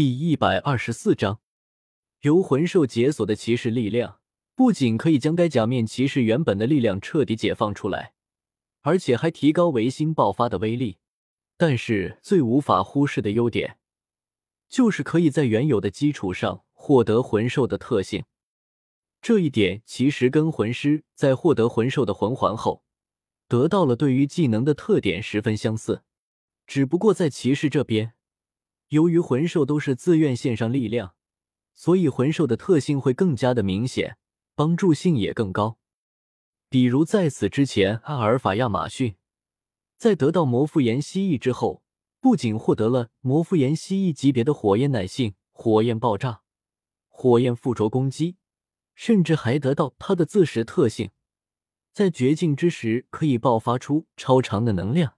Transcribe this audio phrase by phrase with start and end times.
[0.00, 1.40] 第一百二十四章，
[2.22, 4.20] 由魂兽解锁的骑士力量，
[4.54, 8.14] 不仅可以将该假面骑士原本的力量彻底解放出来，
[8.80, 10.96] 而且还提高维新爆发的威力。
[11.58, 13.76] 但是最无法忽视的优点，
[14.70, 18.24] 就是可以在原有的基础上获得魂兽的特性。
[19.20, 22.82] 这一点其实跟魂师在获得魂兽的魂环后，
[23.46, 26.04] 得到了对于技能的特点十分相似，
[26.66, 28.14] 只不过在骑士这边。
[28.90, 31.14] 由于魂兽都是自愿献上力量，
[31.74, 34.18] 所以魂兽的特性会更加的明显，
[34.56, 35.78] 帮助性也更高。
[36.68, 39.14] 比如在此之前，阿尔法亚马逊
[39.96, 41.84] 在得到魔复岩蜥蜴之后，
[42.20, 46.42] 不仅获得了魔复岩蜥蜴级别的火焰耐性、火焰爆炸、
[47.08, 48.38] 火焰附着攻击，
[48.96, 51.10] 甚至还得到它的自食特性，
[51.92, 55.14] 在绝境之时可以爆发出超长的能量。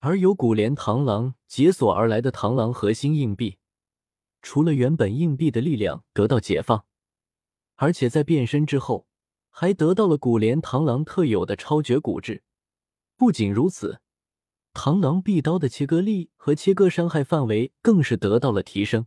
[0.00, 3.58] 而由古莲螳螂解锁而来的螳螂核心硬币，
[4.42, 6.84] 除了原本硬币的力量得到解放，
[7.74, 9.08] 而且在变身之后，
[9.50, 12.44] 还得到了古莲螳螂特有的超绝骨质。
[13.16, 14.00] 不仅如此，
[14.72, 19.06] 螳螂臂刀的切割力和切割伤害范围更是得到了提升。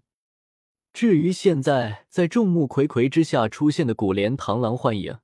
[0.92, 5.20] 至于现在在众目睽睽之下出现的古莲螳螂幻影，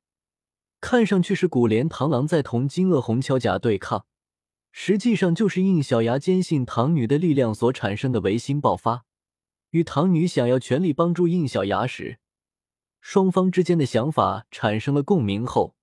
[0.79, 4.05] 看上去是古莲螳螂在同金鳄红锹甲对抗。
[4.79, 9.05] 实际上就是应小牙坚信唐女的力量所产生的维新爆发，
[9.71, 12.19] 与唐女想要全力帮助应小牙时，
[13.01, 15.75] 双方之间的想法产生了共鸣后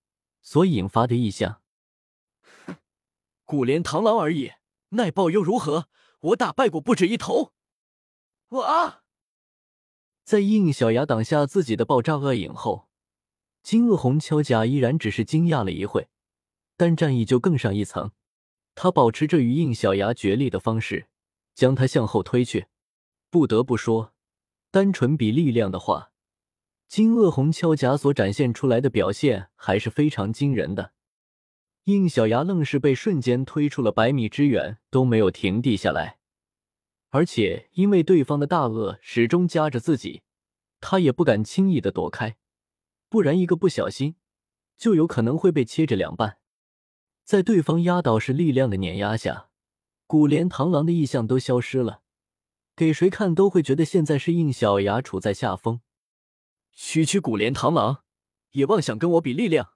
[0.43, 1.61] 所引发的意象。
[3.45, 4.53] 古莲螳螂而已，
[4.91, 5.89] 耐爆又如何？
[6.21, 7.53] 我打败过不止一头。
[8.51, 9.03] 我啊！
[10.23, 12.89] 在应小牙挡下自己的爆炸恶影后，
[13.61, 16.07] 金鳄红锹甲依然只是惊讶了一会，
[16.77, 18.13] 但战意就更上一层。
[18.75, 21.09] 他保持着与应小牙决力的方式，
[21.55, 22.67] 将他向后推去。
[23.31, 24.13] 不得不说，
[24.71, 26.13] 单纯比力量的话，
[26.89, 30.93] 金鳄红锹甲所展现出来的表现还是非常惊人的。
[31.85, 36.19] 应小牙愣是被瞬间推出了百米之远，都没有停地下来。
[37.11, 40.23] 而且因为对方的大鳄始终夹着自己，
[40.81, 42.37] 他也不敢轻易的躲开，
[43.09, 44.17] 不然一个不小心，
[44.77, 46.39] 就有可能会被切着两半。
[47.25, 49.49] 在对方压倒式力量的碾压下，
[50.07, 52.03] 古莲螳螂的意象都消失了，
[52.77, 55.81] 给谁看都会觉得现在是应小牙处在下风。
[56.73, 58.05] 区区古莲螳螂，
[58.51, 59.73] 也妄想跟我比力量？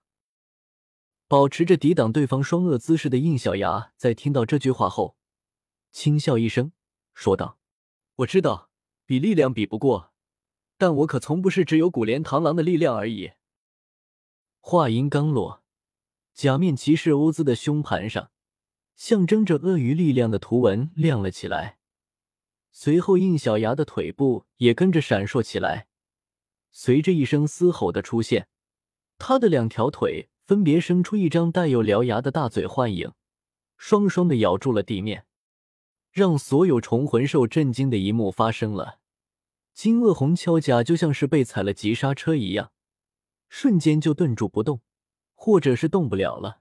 [1.27, 5.17] 保持着抵挡对方双恶姿势的应小牙，在听到这句话后，
[5.91, 6.73] 轻笑一声，
[7.15, 7.59] 说道
[8.17, 8.69] ：“我知道
[9.07, 10.13] 比力量比不过，
[10.77, 13.33] 但我可从不是只有古莲螳螂的力量而已。”
[14.61, 15.63] 话音刚落。
[16.39, 18.31] 假面骑士欧兹的胸盘上，
[18.95, 21.79] 象征着鳄鱼力量的图文亮了起来。
[22.71, 25.89] 随后，应小牙的腿部也跟着闪烁起来。
[26.71, 28.47] 随着一声嘶吼的出现，
[29.19, 33.11] 他的两条腿分别生出一张带有獠牙的大嘴幻影，
[33.77, 35.27] 双双的咬住了地面。
[36.13, 39.01] 让所有虫魂兽震惊的一幕发生了：
[39.75, 42.71] 金鳄红锹甲就像是被踩了急刹车一样，
[43.49, 44.83] 瞬间就顿住不动。
[45.41, 46.59] 或者是动不了了，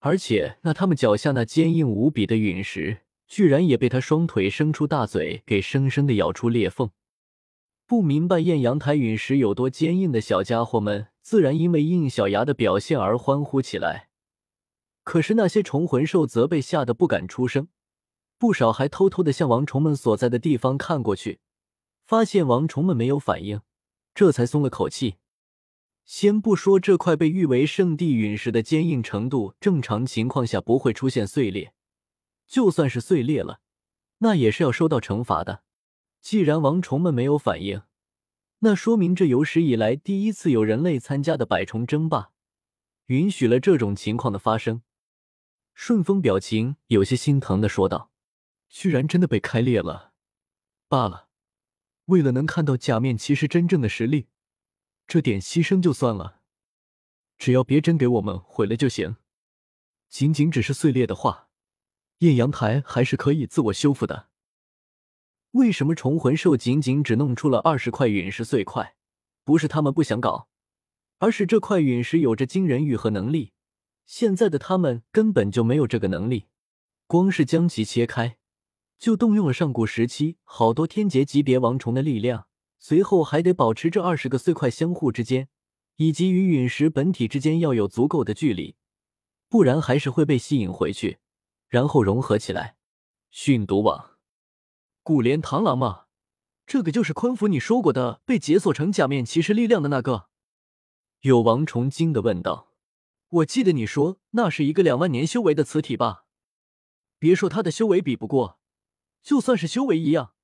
[0.00, 6.90] 而且那他们脚下那坚硬无比的陨石，居然也被他双腿伸出大嘴给生生的咬出裂缝。
[7.86, 14.08] 不明白艳阳台陨石有多坚硬的小家伙们，自然因为应小牙的表现而欢呼起来。
[15.04, 17.68] 可是那些虫魂兽则被吓得不敢出声，
[18.38, 21.38] 不少还偷偷的向王虫们所在的地方看过去，
[22.04, 23.60] 发现王虫们没有反应，
[24.12, 25.14] 这才松了口气。
[26.06, 31.74] 先不说这块被誉为圣地陨石的坚硬程度，正常情况下不会出现碎裂。
[32.46, 33.60] 就算是碎裂了，
[34.18, 35.64] 那也是要受到惩罚的。
[36.20, 37.82] 既然王虫们没有反应，
[38.60, 42.30] 那说明这有史以来第一次有人类参加的百虫争霸，
[43.06, 44.82] 允许了这种情况的发生。
[45.74, 48.12] 顺风表情有些心疼的说道
[48.70, 50.12] ：“居然真的被开裂了。
[50.88, 51.26] 罢了，
[52.04, 54.28] 为了能看到假面骑士真正的实力。”
[55.06, 56.40] 这点牺牲就算了，
[57.38, 59.16] 只要别真给我们毁了就行。
[60.08, 61.48] 仅仅只是碎裂的话，
[62.18, 64.28] 艳阳台还是可以自我修复的。
[65.52, 68.96] 为什么虫魂兽仅仅只弄出了二十块陨石碎块？
[69.44, 70.48] 不是他们不想搞，
[71.18, 73.52] 而是这块陨石有着惊人愈合能力，
[74.04, 76.46] 现在的他们根本就没有这个能力。
[77.06, 78.38] 光是将其切开，
[78.98, 82.48] 就动用了上古时期好多天劫级别王虫的力量。
[82.78, 85.48] 随后还得保持这二十个碎块相互之间，
[85.96, 88.76] 以及与陨石本体之间要有足够的距离，
[89.48, 91.18] 不然还是会被吸引回去，
[91.68, 92.76] 然后融合起来。
[93.30, 94.18] 训毒网，
[95.02, 96.04] 古莲螳螂吗？
[96.66, 100.28] 这个就是昆服你说过的被解锁成假面骑士力量的那个？
[101.20, 102.72] 有王虫惊的问道。
[103.28, 106.26] 我记得你说那是一个两万年修为的磁体吧？
[107.18, 108.60] 别说他的修为比不过，
[109.22, 110.34] 就算是修为一样，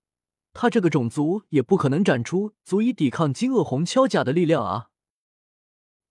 [0.54, 4.90] 他这个种族也不可能展出足以抵抗金鳄红锹甲的力量啊！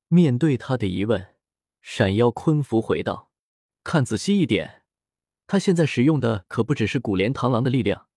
[0.08, 1.36] 面对他的疑问，
[1.82, 3.32] 闪耀昆服回道
[3.84, 4.84] ：“看仔细一点，
[5.48, 8.08] 他现在使用的可不只是古莲螳螂的力量。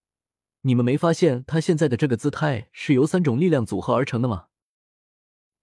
[0.62, 4.47] 你们没发现他现在的这个姿态是由三种力量组合而成的吗？”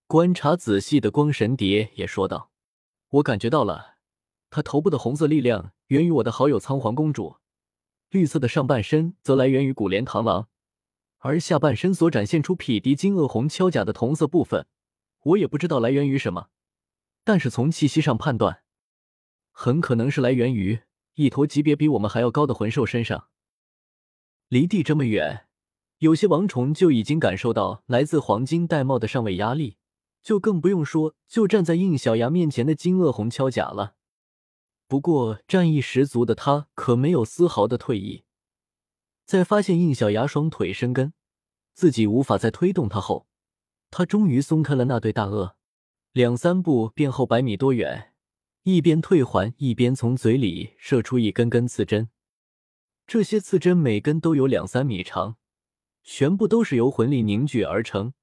[0.07, 2.51] 观察仔细的光神蝶也说道。
[3.09, 3.95] 我感觉到了，
[4.49, 7.37] 他头部的红色力量源于我的好友仓皇公主，
[8.09, 10.47] 绿色的上半身则来源于古莲螳螂，
[11.21, 14.67] 而下半身所展现出匹敌金鳄红锹甲的同色部分，
[15.21, 16.49] 我也不知道来源于什么，
[17.23, 18.63] 但是从气息上判断，
[19.51, 20.81] 很可能是来源于
[21.15, 23.27] 一头级别比我们还要高的魂兽身上。
[24.47, 25.45] 离地这么远，
[25.99, 29.77] 有些王虫就已经感受到来自黄金玳瑁的上位压力。
[30.23, 33.95] 就更不用说，就站在应小牙面前的金鳄红锹甲了。
[34.87, 38.23] 不过战意十足的他可没有丝毫的退意。
[39.31, 41.13] 在发现应小牙双腿生根，
[41.73, 43.27] 自己无法再推动他后，
[43.89, 45.55] 他终于松开了那对大鳄，
[46.11, 48.13] 两三步便后百米多远，
[48.63, 52.09] 一边退还一边从嘴里射出一根根刺针。
[53.07, 55.37] 这些刺针每根都有两三米长，
[56.03, 58.13] 全部都是由魂力凝聚而成。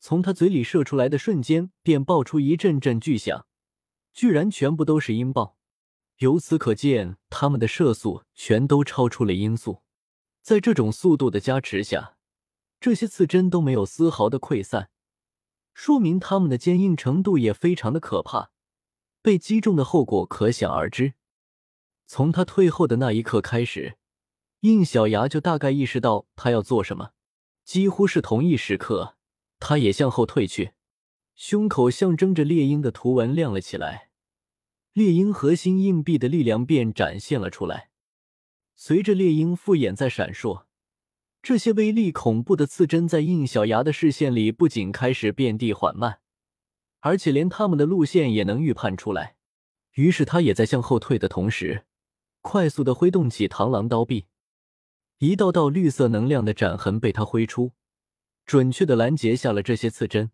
[0.00, 3.46] 从他嘴里射出来的瞬间，便爆出一阵阵巨响，
[4.12, 5.56] 居然全部都是音爆。
[6.18, 9.81] 由此可见，他们的射速全都超出了音速。
[10.42, 12.16] 在这种速度的加持下，
[12.80, 14.90] 这些刺针都没有丝毫的溃散，
[15.72, 18.50] 说明他们的坚硬程度也非常的可怕。
[19.22, 21.14] 被击中的后果可想而知。
[22.06, 23.96] 从他退后的那一刻开始，
[24.60, 27.12] 应小牙就大概意识到他要做什么。
[27.64, 29.16] 几乎是同一时刻。
[29.60, 30.72] 他也向后退去，
[31.36, 34.10] 胸口象征着猎鹰的图文亮了起来，
[34.92, 37.91] 猎鹰核心硬币的力量便展现了出来。
[38.74, 40.64] 随着猎鹰复眼在闪烁，
[41.42, 46.20] 这些威力恐怖的刺针在应小牙的视线里不仅开始变地缓慢，
[47.00, 49.36] 而且连他们的路线也能预判出来。
[49.94, 51.84] 于是他也在向后退的同时，
[52.40, 54.26] 快速的挥动起螳螂刀臂，
[55.18, 57.72] 一道道绿色能量的斩痕被他挥出。
[58.44, 60.32] 准确的拦截下了这些刺针，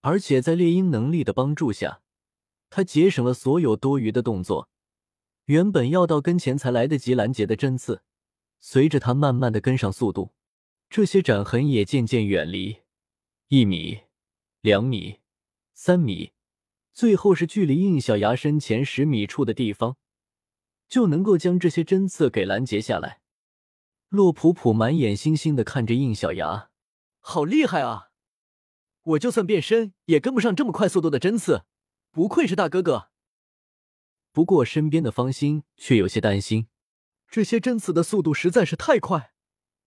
[0.00, 2.00] 而且在猎鹰能力的帮助下，
[2.70, 4.70] 他节省了所有多余的动作。
[5.46, 8.02] 原本要到跟前才来得及拦截的针刺，
[8.60, 10.32] 随着他慢慢的跟上速度，
[10.88, 12.78] 这些斩痕也渐渐远离。
[13.48, 14.00] 一米、
[14.62, 15.20] 两米、
[15.74, 16.32] 三米，
[16.92, 19.96] 最后是距离应小牙身前十米处的地方，
[20.88, 23.20] 就能够将这些针刺给拦截下来。
[24.08, 26.70] 洛普普满眼星星的看着应小牙。
[27.20, 28.10] 好厉害啊！
[29.02, 31.64] 我就算变身也跟不上这么快速度的针刺，
[32.10, 33.10] 不愧是大哥哥。
[34.34, 36.66] 不过身边的方心却有些担心，
[37.28, 39.32] 这些针刺的速度实在是太快，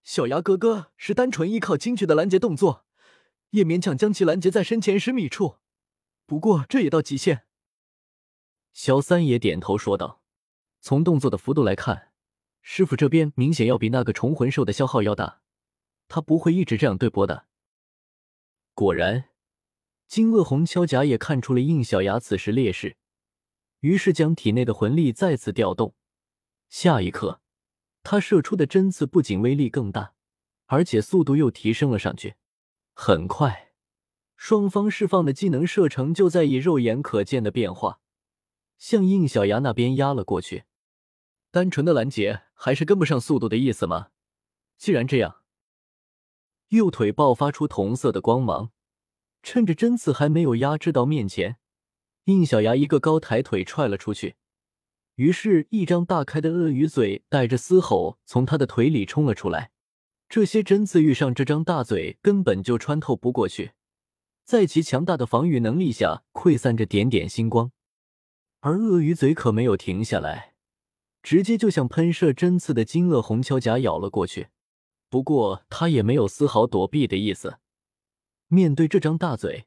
[0.02, 2.86] 小牙哥哥是单纯依靠精确的拦截动作，
[3.50, 5.58] 也勉强将其拦截在身前十米处。
[6.24, 7.44] 不过这也到极限。
[8.72, 10.22] 小三爷点头说道
[10.80, 12.12] ：“从动作的幅度来看，
[12.62, 15.42] 师傅这边明显要比那个虫魂兽的消耗要大。”
[16.08, 17.44] 他不会一直这样对波的。
[18.72, 19.28] 果然，
[20.06, 22.96] 金鳄红锹甲也看出了应小牙此时劣势，
[23.80, 25.94] 于是将体内的魂力再次调动。
[26.68, 27.40] 下一刻，
[28.02, 30.14] 他射出的针刺不仅威力更大，
[30.66, 32.34] 而且速度又提升了上去。
[32.94, 33.72] 很快，
[34.36, 38.00] 双方释放的技能射程就在以肉眼可见的变化，
[38.76, 40.64] 向应小牙那边压了过去。
[41.50, 44.08] 单纯的拦截还是跟不上速度的意思吗？
[44.76, 45.36] 既然这样。
[46.68, 48.72] 右腿爆发出同色的光芒，
[49.42, 51.56] 趁着针刺还没有压制到面前，
[52.34, 54.36] 应小牙一个高抬腿踹了出去。
[55.14, 59.70] 于是，一张大开的鳄鱼嘴带着嘶吼从他的腿里冲了出来。
[60.28, 63.72] 这些针刺遇上这张大嘴，根本就穿透不过去，
[64.44, 67.72] 在其强大的防御能力下，溃散着点点星光。
[68.60, 70.52] 而鳄鱼嘴可没有停下来，
[71.22, 74.48] 直接就向喷射针刺的金鳄红锹甲咬了过去。
[75.08, 77.58] 不过他也没有丝毫躲避的意思。
[78.48, 79.66] 面对这张大嘴，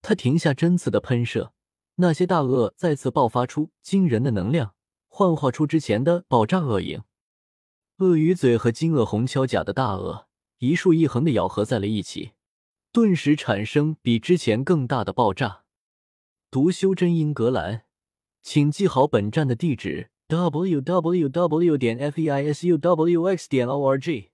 [0.00, 1.52] 他停下针刺的喷射，
[2.00, 4.72] 那些大鳄再次爆发出惊人的能量，
[5.08, 7.02] 幻化出之前的爆炸恶影。
[7.96, 10.28] 鳄鱼嘴和金鳄红锹甲的大鳄
[10.58, 12.34] 一竖一横的咬合在了一起，
[12.92, 15.64] 顿时产生比之前更大的爆炸。
[16.52, 17.82] 读修真英格兰，
[18.42, 21.76] 请记好本站的地址：w w w.
[21.76, 23.48] 点 f e i s u w x.
[23.48, 24.30] 点 o r g。